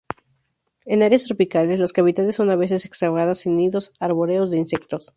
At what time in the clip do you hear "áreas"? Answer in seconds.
1.03-1.25